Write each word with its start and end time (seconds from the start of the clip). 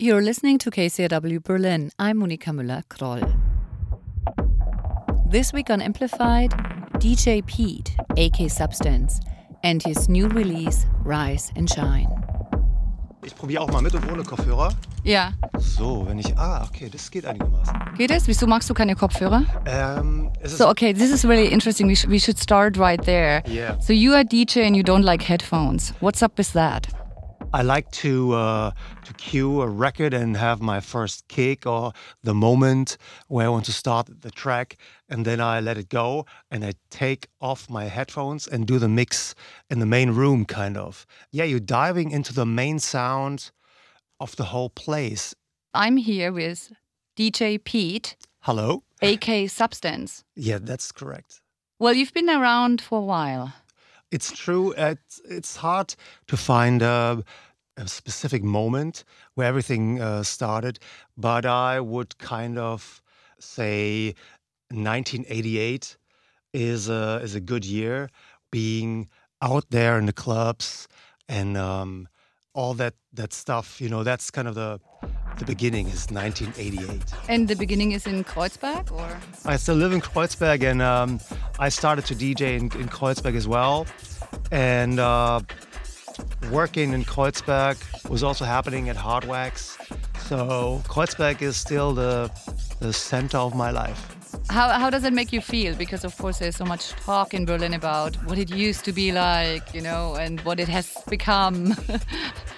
You're 0.00 0.22
listening 0.22 0.58
to 0.58 0.72
KCRW 0.72 1.44
Berlin. 1.44 1.92
I'm 2.00 2.18
Monika 2.18 2.50
Müller-Kroll. 2.50 3.22
This 5.30 5.52
week 5.52 5.70
on 5.70 5.80
Amplified, 5.80 6.50
DJ 6.98 7.46
Pete, 7.46 7.94
AK 8.16 8.50
Substance, 8.50 9.20
and 9.62 9.84
his 9.84 10.08
new 10.08 10.26
release, 10.26 10.84
Rise 11.04 11.52
and 11.54 11.70
Shine. 11.70 12.08
Ich 13.24 13.36
probiere 13.36 13.62
auch 13.62 13.70
mal 13.70 13.82
mit 13.82 13.94
und 13.94 14.10
ohne 14.10 14.24
Kopfhörer. 14.24 14.72
Ja. 15.04 15.32
So, 15.58 16.04
wenn 16.08 16.18
ich. 16.18 16.36
Ah, 16.36 16.64
okay, 16.64 16.90
das 16.90 17.08
geht 17.08 17.24
einigermaßen. 17.24 17.72
Geht 17.96 18.10
es? 18.10 18.26
Wieso 18.26 18.48
magst 18.48 18.68
du 18.68 18.74
keine 18.74 18.96
Kopfhörer? 18.96 19.44
Ähm, 19.64 20.28
es 20.40 20.54
ist. 20.54 20.58
So, 20.58 20.68
okay, 20.68 20.92
this 20.92 21.12
is 21.12 21.24
really 21.24 21.46
interesting. 21.46 21.88
We, 21.88 21.94
sh 21.94 22.08
we 22.08 22.18
should 22.18 22.40
start 22.40 22.76
right 22.76 23.00
there. 23.04 23.44
Yeah. 23.46 23.78
So, 23.78 23.92
you 23.92 24.12
are 24.14 24.24
DJ 24.24 24.66
and 24.66 24.74
you 24.76 24.82
don't 24.82 25.04
like 25.04 25.22
headphones. 25.22 25.94
What's 26.00 26.20
up 26.20 26.36
with 26.36 26.52
that? 26.54 26.88
I 27.54 27.62
like 27.62 27.88
to 28.02 28.32
uh, 28.32 28.72
to 29.04 29.12
cue 29.12 29.62
a 29.62 29.68
record 29.68 30.12
and 30.12 30.36
have 30.36 30.60
my 30.60 30.80
first 30.80 31.28
kick 31.28 31.66
or 31.66 31.92
the 32.24 32.34
moment 32.34 32.98
where 33.28 33.46
I 33.46 33.48
want 33.48 33.64
to 33.66 33.72
start 33.72 34.10
the 34.22 34.32
track, 34.32 34.76
and 35.08 35.24
then 35.24 35.40
I 35.40 35.60
let 35.60 35.78
it 35.78 35.88
go 35.88 36.26
and 36.50 36.64
I 36.64 36.72
take 36.90 37.28
off 37.40 37.70
my 37.70 37.84
headphones 37.84 38.48
and 38.48 38.66
do 38.66 38.80
the 38.80 38.88
mix 38.88 39.36
in 39.70 39.78
the 39.78 39.86
main 39.86 40.10
room, 40.10 40.44
kind 40.44 40.76
of. 40.76 41.06
Yeah, 41.30 41.44
you're 41.44 41.60
diving 41.60 42.10
into 42.10 42.34
the 42.34 42.44
main 42.44 42.80
sound 42.80 43.52
of 44.18 44.34
the 44.34 44.46
whole 44.46 44.70
place. 44.70 45.32
I'm 45.72 45.96
here 45.96 46.32
with 46.32 46.72
DJ 47.16 47.62
Pete, 47.62 48.16
Hello. 48.40 48.82
AK 49.00 49.48
Substance. 49.48 50.24
Yeah, 50.34 50.58
that's 50.60 50.90
correct. 50.90 51.40
Well, 51.78 51.94
you've 51.94 52.14
been 52.14 52.30
around 52.30 52.80
for 52.80 52.98
a 52.98 53.04
while. 53.04 53.52
It's 54.14 54.30
true. 54.30 54.72
It's, 54.76 55.20
it's 55.28 55.56
hard 55.56 55.96
to 56.28 56.36
find 56.36 56.82
a, 56.82 57.24
a 57.76 57.88
specific 57.88 58.44
moment 58.44 59.02
where 59.34 59.48
everything 59.48 60.00
uh, 60.00 60.22
started, 60.22 60.78
but 61.16 61.44
I 61.44 61.80
would 61.80 62.16
kind 62.18 62.56
of 62.56 63.02
say 63.40 64.14
1988 64.70 65.96
is 66.52 66.88
a, 66.88 67.20
is 67.24 67.34
a 67.34 67.40
good 67.40 67.64
year. 67.64 68.08
Being 68.52 69.08
out 69.42 69.64
there 69.70 69.98
in 69.98 70.06
the 70.06 70.12
clubs 70.12 70.86
and 71.28 71.56
um, 71.56 72.06
all 72.52 72.74
that 72.74 72.94
that 73.14 73.32
stuff, 73.32 73.80
you 73.80 73.88
know, 73.88 74.04
that's 74.04 74.30
kind 74.30 74.46
of 74.46 74.54
the 74.54 74.78
the 75.38 75.44
beginning 75.44 75.86
is 75.88 76.10
1988. 76.10 77.02
And 77.28 77.48
the 77.48 77.56
beginning 77.56 77.92
is 77.92 78.06
in 78.06 78.24
Kreuzberg, 78.24 78.90
or? 78.92 79.18
I 79.44 79.56
still 79.56 79.74
live 79.76 79.92
in 79.92 80.00
Kreuzberg, 80.00 80.62
and 80.62 80.80
um, 80.82 81.20
I 81.58 81.68
started 81.68 82.04
to 82.06 82.14
DJ 82.14 82.56
in, 82.58 82.64
in 82.80 82.88
Kreuzberg 82.88 83.34
as 83.34 83.48
well. 83.48 83.86
And 84.50 85.00
uh, 85.00 85.40
working 86.50 86.92
in 86.92 87.04
Kreuzberg 87.04 87.76
was 88.08 88.22
also 88.22 88.44
happening 88.44 88.88
at 88.88 88.96
Hard 88.96 89.24
Wax. 89.24 89.76
So 90.28 90.82
Kreuzberg 90.86 91.42
is 91.42 91.56
still 91.56 91.92
the 91.92 92.30
the 92.80 92.92
center 92.92 93.38
of 93.38 93.54
my 93.54 93.70
life. 93.70 94.14
How, 94.50 94.68
how 94.70 94.90
does 94.90 95.04
it 95.04 95.12
make 95.12 95.32
you 95.32 95.40
feel? 95.40 95.74
Because, 95.74 96.04
of 96.04 96.16
course, 96.18 96.38
there's 96.38 96.56
so 96.56 96.64
much 96.64 96.90
talk 96.90 97.32
in 97.32 97.44
Berlin 97.44 97.72
about 97.72 98.16
what 98.26 98.38
it 98.38 98.50
used 98.50 98.84
to 98.84 98.92
be 98.92 99.12
like, 99.12 99.72
you 99.72 99.80
know, 99.80 100.16
and 100.16 100.40
what 100.40 100.60
it 100.60 100.68
has 100.68 100.92
become. 101.08 101.74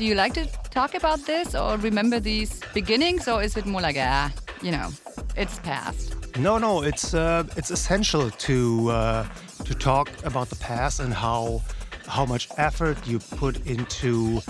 Do 0.00 0.06
you 0.06 0.14
like 0.14 0.32
to 0.32 0.46
talk 0.70 0.94
about 0.94 1.26
this 1.26 1.54
or 1.54 1.76
remember 1.76 2.20
these 2.20 2.58
beginnings, 2.72 3.28
or 3.28 3.42
is 3.42 3.58
it 3.58 3.66
more 3.66 3.82
like, 3.82 3.98
ah, 3.98 4.32
you 4.62 4.70
know, 4.70 4.88
it's 5.36 5.58
past? 5.58 6.16
No, 6.38 6.56
no, 6.56 6.82
it's 6.82 7.12
uh, 7.12 7.44
it's 7.54 7.70
essential 7.70 8.30
to 8.30 8.88
uh, 8.88 9.26
to 9.62 9.74
talk 9.74 10.08
about 10.24 10.48
the 10.48 10.56
past 10.56 11.00
and 11.00 11.12
how 11.12 11.60
how 12.06 12.24
much 12.24 12.48
effort 12.56 12.96
you 13.06 13.18
put 13.18 13.66
into 13.66 14.40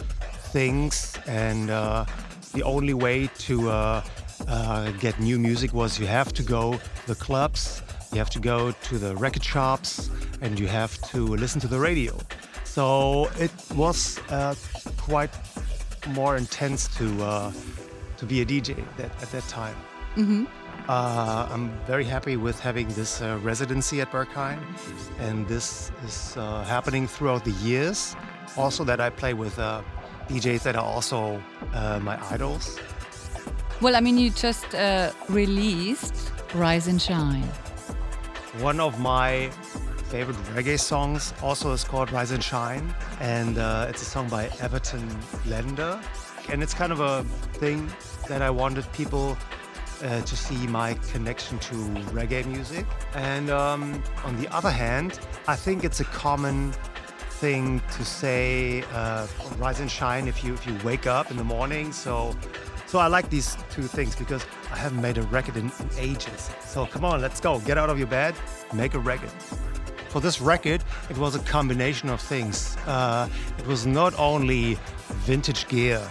things, 0.53 1.19
and 1.27 1.69
uh, 1.69 2.05
the 2.53 2.63
only 2.63 2.95
way 2.95 3.29
to 3.39 3.71
uh, 3.71 4.05
uh, 4.47 4.93
get 5.01 5.19
new 5.19 5.37
music 5.37 5.75
was 5.75 5.99
you 5.99 6.07
have 6.07 6.33
to 6.35 6.45
go 6.45 6.75
to 6.75 7.07
the 7.09 7.17
clubs, 7.17 7.83
you 8.13 8.19
have 8.19 8.31
to 8.31 8.39
go 8.39 8.71
to 8.71 8.99
the 8.99 9.17
record 9.17 9.43
shops, 9.43 10.11
and 10.43 10.61
you 10.61 10.69
have 10.69 10.97
to 11.11 11.27
listen 11.27 11.61
to 11.61 11.67
the 11.67 11.81
radio. 11.81 12.17
So 12.63 13.29
it 13.37 13.51
was 13.75 14.21
uh, 14.31 14.55
quite 15.11 15.35
more 16.15 16.37
intense 16.37 16.87
to 16.99 17.07
uh, 17.23 17.53
to 18.17 18.25
be 18.27 18.43
a 18.43 18.47
DJ 18.47 18.77
that, 18.97 19.11
at 19.23 19.31
that 19.33 19.47
time. 19.49 19.77
Uh, 20.89 21.49
I'm 21.53 21.67
very 21.87 22.05
happy 22.05 22.37
with 22.37 22.59
having 22.61 22.89
this 22.99 23.21
uh, 23.21 23.39
residency 23.43 24.01
at 24.01 24.11
Berghain, 24.13 24.59
and 25.19 25.49
this 25.49 25.91
is 26.07 26.37
uh, 26.37 26.63
happening 26.65 27.09
throughout 27.09 27.45
the 27.45 27.57
years. 27.71 28.17
Also, 28.57 28.85
that 28.85 29.01
I 29.01 29.11
play 29.11 29.35
with 29.35 29.59
uh, 29.59 29.83
DJs 30.29 30.63
that 30.63 30.77
are 30.77 30.89
also 30.95 31.43
uh, 31.75 31.99
my 32.03 32.17
idols. 32.31 32.79
Well, 33.81 33.97
I 33.97 34.01
mean, 34.01 34.17
you 34.19 34.31
just 34.31 34.75
uh, 34.75 35.11
released 35.29 36.33
Rise 36.55 36.87
and 36.87 37.01
Shine. 37.03 37.51
One 38.61 38.79
of 38.81 38.99
my 39.01 39.51
favorite 40.11 40.37
reggae 40.57 40.79
songs 40.79 41.33
also 41.41 41.71
is 41.73 41.85
called 41.85 42.11
Rise 42.11 42.33
and 42.33 42.43
Shine, 42.43 42.93
and 43.21 43.59
uh, 43.59 43.87
it's 43.89 44.03
a 44.03 44.05
song 44.05 44.29
by 44.29 44.51
Everton 44.61 45.09
Blender. 45.45 46.03
And 46.51 46.65
it's 46.65 46.75
kind 46.75 46.91
of 46.91 46.99
a 46.99 47.23
thing 47.61 47.89
that 48.29 48.43
I 48.43 48.51
wanted 48.51 48.93
people 48.93 49.39
uh, 50.03 50.21
to 50.23 50.37
see 50.37 50.67
my 50.67 50.95
connection 51.13 51.61
to 51.61 51.75
reggae 52.11 52.45
music. 52.45 52.87
And 53.15 53.51
um, 53.51 54.03
on 54.25 54.37
the 54.37 54.53
other 54.53 54.71
hand, 54.71 55.21
I 55.47 55.55
think 55.55 55.85
it's 55.85 56.01
a 56.01 56.05
common 56.07 56.73
thing 57.39 57.81
to 57.93 58.05
say 58.05 58.83
uh, 58.93 59.29
rise 59.59 59.79
and 59.79 59.91
shine 59.91 60.27
if 60.27 60.43
you 60.43 60.55
if 60.55 60.67
you 60.67 60.77
wake 60.83 61.07
up 61.07 61.31
in 61.31 61.37
the 61.37 61.45
morning. 61.45 61.93
So 61.93 62.35
so 62.87 62.99
I 62.99 63.07
like 63.07 63.31
these 63.31 63.57
two 63.71 63.85
things 63.85 64.17
because 64.17 64.45
I 64.73 64.77
haven't 64.77 65.01
made 65.01 65.19
a 65.19 65.23
record 65.23 65.57
in, 65.57 65.67
in 65.67 65.89
ages. 65.99 66.51
So 66.67 66.85
come 66.87 67.05
on, 67.05 67.21
let's 67.21 67.41
go. 67.41 67.61
Get 67.61 67.79
out 67.79 67.91
of 67.91 67.99
your 67.99 68.09
bed, 68.09 68.35
make 68.75 68.95
a 68.95 68.99
record. 68.99 69.31
For 70.11 70.21
this 70.21 70.41
record, 70.41 70.83
it 71.09 71.17
was 71.17 71.37
a 71.37 71.39
combination 71.39 72.09
of 72.09 72.21
things. 72.21 72.77
Uh, 72.87 73.29
it 73.59 73.67
was 73.69 73.87
not 73.87 74.13
only 74.19 74.77
vintage 75.25 75.69
gear 75.69 76.03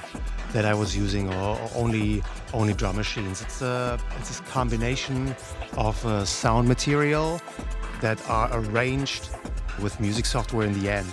that 0.53 0.63
I 0.63 0.73
was 0.73 0.95
using 0.95 1.27
or, 1.33 1.59
or 1.59 1.69
only 1.75 2.23
only 2.53 2.73
drum 2.73 2.95
machines. 2.95 3.41
It's 3.41 3.61
a 3.61 3.99
it's 4.17 4.29
this 4.29 4.39
combination 4.51 5.35
of 5.75 6.03
uh, 6.05 6.23
sound 6.23 6.69
material 6.69 7.41
that 7.99 8.17
are 8.29 8.49
arranged 8.53 9.29
with 9.81 9.99
music 9.99 10.25
software 10.25 10.65
in 10.65 10.81
the 10.81 10.89
end. 10.89 11.11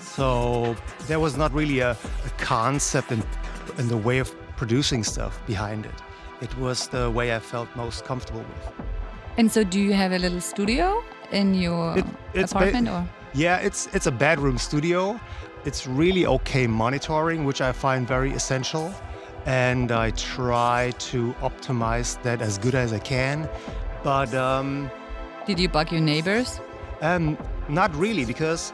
So 0.00 0.74
there 1.08 1.20
was 1.20 1.36
not 1.36 1.52
really 1.52 1.80
a, 1.80 1.90
a 1.90 2.30
concept 2.38 3.12
and 3.12 3.22
and 3.76 3.90
the 3.90 3.98
way 3.98 4.20
of 4.20 4.34
producing 4.56 5.04
stuff 5.04 5.38
behind 5.46 5.84
it. 5.84 5.98
It 6.40 6.56
was 6.56 6.88
the 6.88 7.10
way 7.10 7.34
I 7.36 7.40
felt 7.40 7.68
most 7.76 8.06
comfortable 8.06 8.40
with. 8.40 8.86
And 9.36 9.52
so, 9.52 9.64
do 9.64 9.78
you 9.78 9.92
have 9.92 10.12
a 10.12 10.18
little 10.18 10.40
studio 10.40 11.04
in 11.32 11.54
your 11.54 11.98
It- 12.34 12.52
apartment, 12.52 12.88
or? 12.88 13.04
Yeah, 13.34 13.56
it's 13.58 13.88
it's 13.92 14.06
a 14.06 14.12
bedroom 14.12 14.58
studio. 14.58 15.20
It's 15.64 15.86
really 15.86 16.26
okay 16.26 16.66
monitoring, 16.66 17.44
which 17.44 17.60
I 17.60 17.72
find 17.72 18.06
very 18.08 18.32
essential, 18.32 18.94
and 19.46 19.90
I 19.90 20.10
try 20.12 20.92
to 21.10 21.34
optimize 21.42 22.20
that 22.22 22.40
as 22.40 22.58
good 22.58 22.74
as 22.74 22.92
I 22.92 22.98
can. 23.00 23.48
But 24.02 24.32
um, 24.34 24.90
Did 25.46 25.58
you 25.60 25.68
bug 25.68 25.90
your 25.92 26.00
neighbors? 26.00 26.60
um, 27.02 27.36
not 27.68 27.94
really, 27.96 28.24
because 28.24 28.72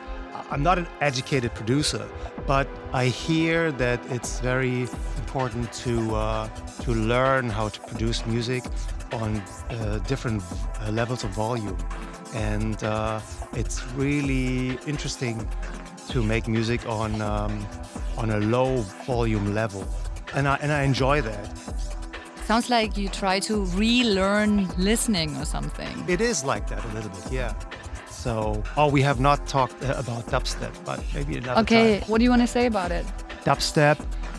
I'm 0.51 0.63
not 0.63 0.79
an 0.79 0.87
educated 1.01 1.55
producer. 1.55 2.07
But 2.47 2.67
I 2.93 3.07
hear 3.07 3.73
that 3.73 4.01
it's 4.11 4.41
very 4.41 4.83
important 5.17 5.73
to 5.85 6.15
uh, 6.15 6.49
to 6.85 6.93
learn 6.93 7.49
how 7.51 7.69
to 7.69 7.81
produce 7.81 8.27
music 8.27 8.65
on 9.13 9.43
uh, 9.71 9.99
different 10.09 10.43
uh, 10.43 10.91
levels 10.91 11.25
of 11.25 11.31
volume, 11.31 11.77
and 12.35 12.83
uh, 12.85 13.21
it's 13.55 13.85
really 13.95 14.79
interesting 14.87 15.49
to 16.09 16.23
make 16.23 16.49
music 16.49 16.87
on 16.89 17.21
um, 17.21 17.67
on 18.17 18.31
a 18.31 18.39
low 18.39 18.83
volume 19.07 19.55
level, 19.55 19.87
and 20.35 20.49
I 20.49 20.57
and 20.63 20.73
I 20.73 20.83
enjoy 20.83 21.21
that. 21.23 21.51
Sounds 22.47 22.69
like 22.69 22.97
you 22.97 23.09
try 23.09 23.39
to 23.41 23.65
relearn 23.67 24.69
listening 24.77 25.37
or 25.37 25.45
something. 25.45 26.05
It 26.09 26.21
is 26.21 26.45
like 26.45 26.69
that 26.69 26.85
a 26.85 26.89
little 26.89 27.11
bit, 27.11 27.33
yeah. 27.33 27.55
So, 28.11 28.63
oh, 28.77 28.89
we 28.89 29.01
have 29.03 29.21
not 29.21 29.47
talked 29.47 29.83
uh, 29.83 29.95
about 29.97 30.27
dubstep, 30.27 30.73
but 30.85 31.03
maybe 31.15 31.39
another 31.39 31.61
Okay, 31.63 32.01
time. 32.01 32.09
what 32.09 32.19
do 32.19 32.25
you 32.25 32.31
want 32.31 32.43
to 32.43 32.49
say 32.49 32.67
about 32.67 32.93
it? 32.93 33.07
Dubstep 33.45 33.99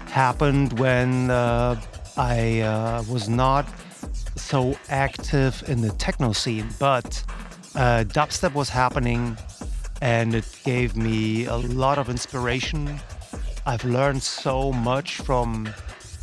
happened 0.09 0.79
when 0.79 1.31
uh, 1.31 1.79
I 2.17 2.61
uh, 2.61 3.03
was 3.09 3.27
not 3.29 3.65
so 4.35 4.77
active 4.89 5.63
in 5.67 5.81
the 5.81 5.91
techno 5.93 6.33
scene, 6.33 6.69
but 6.79 7.23
uh, 7.75 8.03
dubstep 8.03 8.53
was 8.53 8.69
happening, 8.69 9.37
and 10.01 10.35
it 10.35 10.45
gave 10.63 10.95
me 10.95 11.45
a 11.45 11.55
lot 11.55 11.97
of 11.97 12.09
inspiration. 12.09 12.99
I've 13.65 13.83
learned 13.83 14.21
so 14.21 14.71
much 14.71 15.17
from 15.17 15.65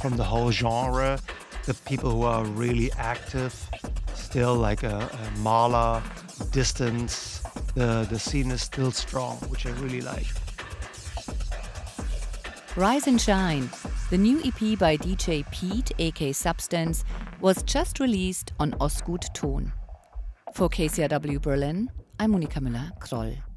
from 0.01 0.17
the 0.17 0.25
whole 0.25 0.51
genre. 0.51 1.19
The 1.67 1.75
people 1.75 2.11
who 2.11 2.23
are 2.23 2.45
really 2.45 2.91
active, 2.93 3.55
still 4.15 4.55
like 4.55 4.83
a, 4.83 5.11
a 5.13 5.39
Mala, 5.39 6.03
Distance. 6.53 7.43
The 7.75 8.07
the 8.09 8.19
scene 8.19 8.51
is 8.51 8.63
still 8.63 8.93
strong, 8.93 9.37
which 9.49 9.67
I 9.67 9.71
really 9.81 10.01
like. 10.01 10.27
Rise 12.77 13.09
and 13.09 13.21
Shine, 13.21 13.69
The 14.11 14.19
new 14.19 14.39
EP 14.45 14.79
by 14.79 14.97
DJ 14.97 15.45
Pete, 15.51 15.91
aka 15.99 16.33
Substance, 16.33 17.05
was 17.41 17.63
just 17.65 17.99
released 17.99 18.53
on 18.61 18.73
Ostgut 18.81 19.25
Ton. 19.35 19.73
For 20.53 20.69
KCRW 20.69 21.41
Berlin, 21.41 21.89
I'm 22.19 22.33
Monika 22.33 22.61
Müller-Kroll. 22.61 23.50